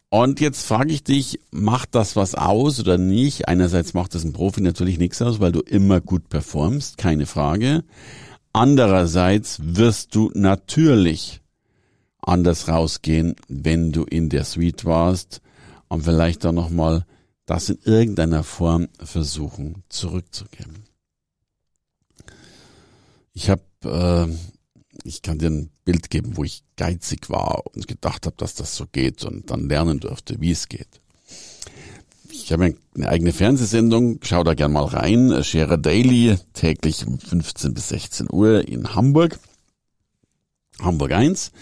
Und 0.08 0.40
jetzt 0.40 0.64
frage 0.64 0.92
ich 0.92 1.04
dich, 1.04 1.40
macht 1.50 1.94
das 1.94 2.16
was 2.16 2.34
aus 2.34 2.80
oder 2.80 2.96
nicht? 2.96 3.48
Einerseits 3.48 3.94
macht 3.94 4.14
das 4.14 4.24
ein 4.24 4.32
Profi 4.32 4.60
natürlich 4.60 4.98
nichts 4.98 5.20
aus, 5.20 5.40
weil 5.40 5.52
du 5.52 5.60
immer 5.60 6.00
gut 6.00 6.28
performst, 6.28 6.96
keine 6.96 7.26
Frage. 7.26 7.84
Andererseits 8.52 9.60
wirst 9.62 10.14
du 10.14 10.30
natürlich 10.34 11.42
anders 12.20 12.68
rausgehen, 12.68 13.36
wenn 13.48 13.92
du 13.92 14.04
in 14.04 14.28
der 14.28 14.44
Suite 14.44 14.84
warst 14.84 15.40
und 15.88 16.04
vielleicht 16.04 16.44
dann 16.44 16.54
nochmal 16.54 17.04
das 17.46 17.68
in 17.68 17.78
irgendeiner 17.84 18.42
Form 18.42 18.88
versuchen 19.02 19.84
zurückzugeben. 19.88 20.84
Ich 23.32 23.50
habe, 23.50 23.62
äh, 23.84 24.34
ich 25.04 25.22
kann 25.22 25.38
dir 25.38 25.50
ein 25.50 25.70
Bild 25.84 26.10
geben, 26.10 26.36
wo 26.36 26.44
ich 26.44 26.64
geizig 26.76 27.30
war 27.30 27.62
und 27.74 27.86
gedacht 27.86 28.26
habe, 28.26 28.36
dass 28.36 28.54
das 28.54 28.74
so 28.76 28.86
geht 28.90 29.24
und 29.24 29.50
dann 29.50 29.68
lernen 29.68 30.00
durfte, 30.00 30.40
wie 30.40 30.50
es 30.50 30.68
geht. 30.68 31.00
Ich 32.30 32.52
habe 32.52 32.74
eine 32.94 33.08
eigene 33.08 33.32
Fernsehsendung, 33.32 34.18
schau 34.22 34.42
da 34.42 34.54
gern 34.54 34.72
mal 34.72 34.84
rein, 34.84 35.42
Scherer 35.44 35.78
Daily, 35.78 36.36
täglich 36.52 37.06
um 37.06 37.18
15 37.18 37.72
bis 37.72 37.88
16 37.88 38.28
Uhr 38.30 38.66
in 38.66 38.94
Hamburg, 38.94 39.38
Hamburg 40.80 41.12
1. 41.12 41.52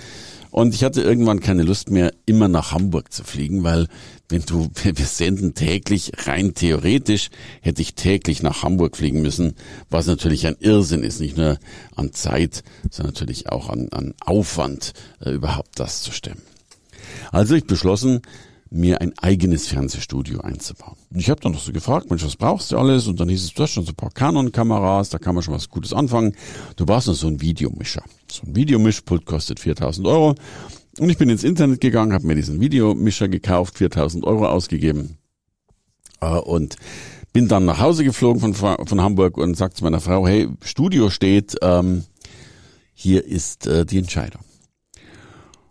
Und 0.51 0.75
ich 0.75 0.85
hatte 0.85 1.03
irgendwann 1.03 1.41
keine 1.41 1.65
Lust 1.65 1.91
mehr, 1.91 2.13
immer 2.27 2.49
nach 2.49 2.73
Hamburg 2.73 3.13
zu 3.13 3.25
fliegen, 3.25 3.65
weil 3.65 3.89
wenn 4.29 4.43
du, 4.43 4.71
wir 4.83 5.07
senden 5.07 5.55
täglich, 5.55 6.13
rein 6.27 6.55
theoretisch, 6.55 7.31
hätte 7.61 7.83
ich 7.83 7.95
täglich 7.95 8.43
nach 8.43 8.63
Hamburg 8.63 8.97
fliegen 8.97 9.23
müssen, 9.23 9.55
was 9.91 10.07
natürlich 10.07 10.47
ein 10.47 10.57
Irrsinn 10.61 11.03
ist, 11.03 11.21
nicht 11.21 11.37
nur 11.37 11.59
an 11.97 12.13
Zeit, 12.13 12.63
sondern 12.91 13.15
natürlich 13.15 13.49
auch 13.49 13.69
an, 13.69 13.89
an 13.91 14.15
Aufwand, 14.25 14.93
äh, 15.21 15.31
überhaupt 15.31 15.79
das 15.79 16.03
zu 16.03 16.13
stemmen. 16.13 16.43
Also 17.33 17.55
ich 17.55 17.67
beschlossen, 17.67 18.23
mir 18.75 19.01
ein 19.01 19.13
eigenes 19.19 19.69
Fernsehstudio 19.69 20.41
einzubauen. 20.41 20.97
Und 21.13 21.21
ich 21.21 21.31
habe 21.31 21.41
dann 21.41 21.53
noch 21.53 21.61
so 21.61 21.73
gefragt, 21.73 22.11
Mensch, 22.11 22.25
was 22.25 22.35
brauchst 22.35 22.73
du 22.73 22.79
alles? 22.79 23.07
Und 23.07 23.21
dann 23.21 23.29
hieß 23.29 23.45
es, 23.45 23.55
du 23.55 23.63
hast 23.63 23.71
schon 23.71 23.85
so 23.85 23.93
ein 23.93 23.97
paar 23.97 24.11
Canon-Kameras, 24.11 25.11
da 25.11 25.19
kann 25.19 25.37
man 25.37 25.45
schon 25.45 25.55
was 25.55 25.69
Gutes 25.69 25.93
anfangen. 25.93 26.35
Du 26.75 26.85
brauchst 26.85 27.07
noch 27.07 27.15
so 27.15 27.29
ein 27.29 27.41
Videomischer. 27.41 28.03
So 28.29 28.43
ein 28.45 28.57
Videomischpult 28.57 29.27
kostet 29.27 29.61
4000 29.61 30.07
Euro. 30.09 30.35
Und 30.99 31.11
ich 31.11 31.19
bin 31.19 31.29
ins 31.29 31.45
Internet 31.45 31.81
gegangen, 31.81 32.13
habe 32.13 32.27
mir 32.27 32.35
diesen 32.35 32.61
Videomischer 32.61 33.29
gekauft, 33.29 33.79
4000 33.79 34.25
Euro 34.25 34.47
ausgegeben. 34.47 35.19
Äh, 36.21 36.39
und 36.39 36.77
bin 37.33 37.49
dann 37.49 37.65
nach 37.65 37.81
Hause 37.81 38.05
geflogen 38.05 38.41
von, 38.41 38.55
von 38.55 39.01
Hamburg 39.01 39.37
und 39.37 39.57
sagte 39.57 39.79
zu 39.79 39.85
meiner 39.85 40.01
Frau, 40.01 40.27
hey, 40.27 40.49
Studio 40.63 41.11
steht, 41.11 41.57
ähm, 41.63 42.05
hier 42.95 43.25
ist 43.25 43.67
äh, 43.67 43.85
die 43.85 43.99
Entscheidung. 43.99 44.43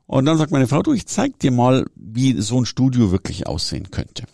Und 0.05 0.25
dann 0.25 0.37
sagt 0.37 0.51
meine 0.51 0.67
Frau, 0.67 0.83
du, 0.83 0.93
ich 0.93 1.07
zeig 1.07 1.39
dir 1.39 1.51
mal, 1.51 1.85
wie 1.95 2.39
so 2.41 2.59
ein 2.59 2.65
Studio 2.65 3.11
wirklich 3.11 3.47
aussehen 3.47 3.89
könnte. 3.89 4.25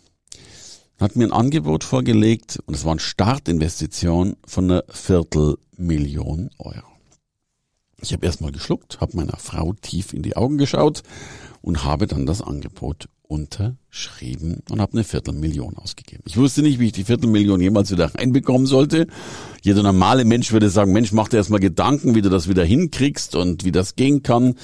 Hat 1.00 1.16
mir 1.16 1.26
ein 1.26 1.32
Angebot 1.32 1.84
vorgelegt 1.84 2.60
und 2.66 2.74
es 2.74 2.84
war 2.84 2.92
eine 2.92 3.00
Startinvestition 3.00 4.36
von 4.46 4.66
einer 4.66 4.84
Viertelmillion 4.90 6.50
Euro. 6.58 6.99
Ich 8.02 8.14
habe 8.14 8.26
erstmal 8.26 8.52
geschluckt, 8.52 9.02
habe 9.02 9.18
meiner 9.18 9.38
Frau 9.38 9.74
tief 9.74 10.14
in 10.14 10.24
die 10.24 10.38
Augen 10.38 10.58
geschaut 10.58 11.04
und 11.62 11.84
habe 11.84 12.08
dann 12.08 12.26
das 12.26 12.42
Angebot 12.42 13.10
unterschrieben 13.30 14.64
und 14.72 14.82
habe 14.82 14.94
eine 14.94 15.04
Viertelmillion 15.04 15.78
ausgegeben. 15.78 16.24
Ich 16.26 16.36
wusste 16.38 16.64
nicht, 16.64 16.80
wie 16.80 16.88
ich 16.88 16.94
die 16.94 17.04
Viertelmillion 17.04 17.62
jemals 17.62 17.92
wieder 17.92 18.16
reinbekommen 18.16 18.66
sollte. 18.66 19.06
Jeder 19.62 19.84
normale 19.84 20.26
Mensch 20.26 20.52
würde 20.52 20.70
sagen, 20.70 20.94
Mensch, 20.94 21.12
mach 21.12 21.28
dir 21.28 21.38
erstmal 21.38 21.60
Gedanken, 21.60 22.16
wie 22.16 22.24
du 22.24 22.30
das 22.30 22.50
wieder 22.50 22.66
hinkriegst 22.66 23.36
und 23.36 23.66
wie 23.66 23.72
das 23.72 23.96
gehen 23.96 24.24
kann. 24.24 24.56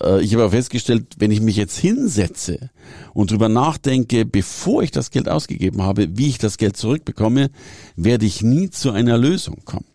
Äh, 0.00 0.22
ich 0.22 0.32
habe 0.32 0.44
aber 0.44 0.52
festgestellt, 0.52 1.14
wenn 1.18 1.32
ich 1.32 1.40
mich 1.40 1.56
jetzt 1.56 1.76
hinsetze 1.76 2.70
und 3.14 3.32
drüber 3.32 3.48
nachdenke, 3.48 4.24
bevor 4.24 4.84
ich 4.84 4.92
das 4.92 5.10
Geld 5.10 5.28
ausgegeben 5.28 5.82
habe, 5.82 6.16
wie 6.16 6.28
ich 6.28 6.38
das 6.38 6.56
Geld 6.56 6.76
zurückbekomme, 6.76 7.50
werde 7.96 8.26
ich 8.26 8.42
nie 8.42 8.70
zu 8.70 8.92
einer 8.92 9.18
Lösung 9.18 9.62
kommen. 9.64 9.86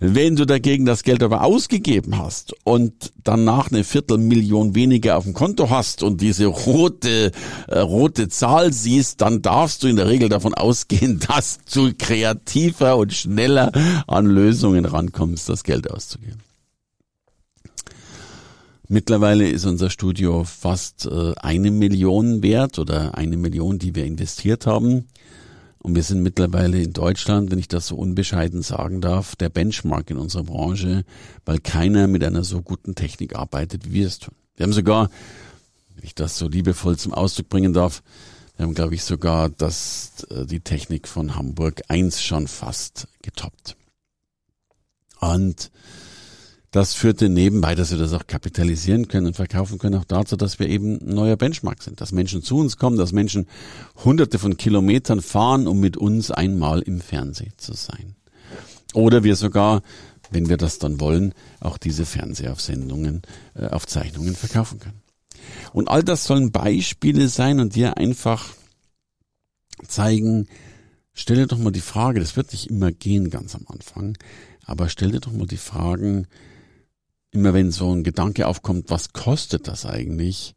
Wenn 0.00 0.36
du 0.36 0.44
dagegen 0.44 0.84
das 0.84 1.02
Geld 1.02 1.24
aber 1.24 1.42
ausgegeben 1.42 2.18
hast 2.18 2.54
und 2.62 3.12
danach 3.24 3.72
eine 3.72 3.82
Viertelmillion 3.82 4.76
weniger 4.76 5.16
auf 5.16 5.24
dem 5.24 5.34
Konto 5.34 5.70
hast 5.70 6.04
und 6.04 6.20
diese 6.20 6.46
rote, 6.46 7.32
äh, 7.66 7.78
rote 7.80 8.28
Zahl 8.28 8.72
siehst, 8.72 9.20
dann 9.20 9.42
darfst 9.42 9.82
du 9.82 9.88
in 9.88 9.96
der 9.96 10.06
Regel 10.06 10.28
davon 10.28 10.54
ausgehen, 10.54 11.18
dass 11.28 11.58
du 11.72 11.92
kreativer 11.98 12.96
und 12.96 13.12
schneller 13.12 13.72
an 14.06 14.26
Lösungen 14.26 14.84
rankommst, 14.84 15.48
das 15.48 15.64
Geld 15.64 15.90
auszugeben. 15.90 16.42
Mittlerweile 18.86 19.48
ist 19.48 19.66
unser 19.66 19.90
Studio 19.90 20.44
fast 20.44 21.06
äh, 21.06 21.34
eine 21.36 21.72
Million 21.72 22.42
wert 22.42 22.78
oder 22.78 23.18
eine 23.18 23.36
Million, 23.36 23.78
die 23.78 23.94
wir 23.96 24.04
investiert 24.04 24.64
haben. 24.64 25.08
Und 25.88 25.94
wir 25.94 26.02
sind 26.02 26.22
mittlerweile 26.22 26.82
in 26.82 26.92
Deutschland, 26.92 27.50
wenn 27.50 27.58
ich 27.58 27.66
das 27.66 27.86
so 27.86 27.96
unbescheiden 27.96 28.60
sagen 28.60 29.00
darf, 29.00 29.36
der 29.36 29.48
Benchmark 29.48 30.10
in 30.10 30.18
unserer 30.18 30.42
Branche, 30.42 31.02
weil 31.46 31.60
keiner 31.60 32.08
mit 32.08 32.22
einer 32.22 32.44
so 32.44 32.60
guten 32.60 32.94
Technik 32.94 33.34
arbeitet, 33.34 33.86
wie 33.86 33.94
wir 33.94 34.06
es 34.06 34.18
tun. 34.18 34.34
Wir 34.54 34.64
haben 34.64 34.74
sogar, 34.74 35.08
wenn 35.94 36.04
ich 36.04 36.14
das 36.14 36.36
so 36.36 36.46
liebevoll 36.46 36.98
zum 36.98 37.14
Ausdruck 37.14 37.48
bringen 37.48 37.72
darf, 37.72 38.02
wir 38.58 38.66
haben, 38.66 38.74
glaube 38.74 38.96
ich, 38.96 39.02
sogar 39.02 39.48
das, 39.48 40.26
äh, 40.28 40.44
die 40.44 40.60
Technik 40.60 41.08
von 41.08 41.36
Hamburg 41.36 41.80
1 41.88 42.22
schon 42.22 42.48
fast 42.48 43.08
getoppt. 43.22 43.74
Und 45.20 45.70
das 46.70 46.92
führte 46.92 47.30
nebenbei, 47.30 47.74
dass 47.74 47.90
wir 47.90 47.98
das 47.98 48.12
auch 48.12 48.26
kapitalisieren 48.26 49.08
können 49.08 49.28
und 49.28 49.36
verkaufen 49.36 49.78
können, 49.78 49.94
auch 49.98 50.04
dazu, 50.04 50.36
dass 50.36 50.58
wir 50.58 50.68
eben 50.68 50.98
ein 51.00 51.14
neuer 51.14 51.36
Benchmark 51.36 51.82
sind. 51.82 52.00
Dass 52.00 52.12
Menschen 52.12 52.42
zu 52.42 52.58
uns 52.58 52.76
kommen, 52.76 52.98
dass 52.98 53.12
Menschen 53.12 53.46
hunderte 54.04 54.38
von 54.38 54.56
Kilometern 54.58 55.22
fahren, 55.22 55.66
um 55.66 55.80
mit 55.80 55.96
uns 55.96 56.30
einmal 56.30 56.82
im 56.82 57.00
Fernsehen 57.00 57.54
zu 57.56 57.72
sein. 57.72 58.16
Oder 58.92 59.24
wir 59.24 59.36
sogar, 59.36 59.82
wenn 60.30 60.50
wir 60.50 60.58
das 60.58 60.78
dann 60.78 61.00
wollen, 61.00 61.32
auch 61.60 61.78
diese 61.78 62.04
Fernsehaufsendungen, 62.04 63.22
äh, 63.54 63.66
Aufzeichnungen 63.68 64.34
verkaufen 64.34 64.78
können. 64.78 65.02
Und 65.72 65.88
all 65.88 66.02
das 66.02 66.24
sollen 66.24 66.52
Beispiele 66.52 67.28
sein 67.28 67.60
und 67.60 67.76
dir 67.76 67.96
einfach 67.96 68.52
zeigen, 69.86 70.48
stell 71.14 71.36
dir 71.36 71.46
doch 71.46 71.58
mal 71.58 71.70
die 71.70 71.80
Frage, 71.80 72.20
das 72.20 72.36
wird 72.36 72.52
nicht 72.52 72.68
immer 72.68 72.92
gehen 72.92 73.30
ganz 73.30 73.54
am 73.54 73.64
Anfang, 73.68 74.18
aber 74.64 74.90
stell 74.90 75.12
dir 75.12 75.20
doch 75.20 75.32
mal 75.32 75.46
die 75.46 75.56
Fragen, 75.56 76.26
immer 77.38 77.54
wenn 77.54 77.70
so 77.70 77.94
ein 77.94 78.02
Gedanke 78.02 78.48
aufkommt, 78.48 78.90
was 78.90 79.12
kostet 79.12 79.68
das 79.68 79.86
eigentlich? 79.86 80.56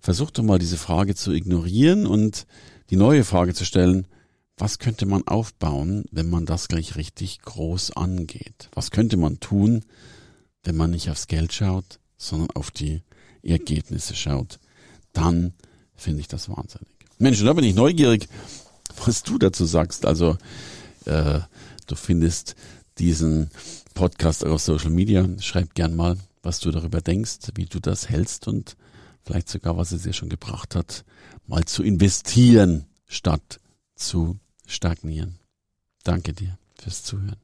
Versuch 0.00 0.30
doch 0.30 0.44
mal 0.44 0.60
diese 0.60 0.76
Frage 0.76 1.16
zu 1.16 1.32
ignorieren 1.32 2.06
und 2.06 2.46
die 2.90 2.96
neue 2.96 3.24
Frage 3.24 3.52
zu 3.52 3.64
stellen, 3.64 4.06
was 4.56 4.78
könnte 4.78 5.06
man 5.06 5.26
aufbauen, 5.26 6.04
wenn 6.12 6.30
man 6.30 6.46
das 6.46 6.68
gleich 6.68 6.94
richtig 6.94 7.40
groß 7.42 7.96
angeht? 7.96 8.68
Was 8.72 8.92
könnte 8.92 9.16
man 9.16 9.40
tun, 9.40 9.84
wenn 10.62 10.76
man 10.76 10.92
nicht 10.92 11.10
aufs 11.10 11.26
Geld 11.26 11.52
schaut, 11.52 11.98
sondern 12.16 12.50
auf 12.52 12.70
die 12.70 13.02
Ergebnisse 13.42 14.14
schaut? 14.14 14.60
Dann 15.12 15.54
finde 15.96 16.20
ich 16.20 16.28
das 16.28 16.48
wahnsinnig. 16.48 16.94
Mensch, 17.18 17.42
da 17.42 17.52
bin 17.52 17.64
ich 17.64 17.74
neugierig, 17.74 18.28
was 19.04 19.24
du 19.24 19.36
dazu 19.36 19.64
sagst. 19.64 20.06
Also 20.06 20.38
äh, 21.06 21.40
du 21.88 21.96
findest 21.96 22.54
diesen 22.98 23.50
Podcast 24.00 24.46
auf 24.46 24.62
Social 24.62 24.88
Media. 24.88 25.28
Schreib 25.40 25.74
gern 25.74 25.94
mal, 25.94 26.16
was 26.42 26.58
du 26.58 26.70
darüber 26.70 27.02
denkst, 27.02 27.50
wie 27.54 27.66
du 27.66 27.80
das 27.80 28.08
hältst 28.08 28.48
und 28.48 28.78
vielleicht 29.22 29.50
sogar, 29.50 29.76
was 29.76 29.92
es 29.92 30.04
dir 30.04 30.14
schon 30.14 30.30
gebracht 30.30 30.74
hat, 30.74 31.04
mal 31.46 31.66
zu 31.66 31.82
investieren, 31.82 32.86
statt 33.06 33.60
zu 33.96 34.38
stagnieren. 34.66 35.38
Danke 36.02 36.32
dir 36.32 36.56
fürs 36.82 37.02
Zuhören. 37.02 37.36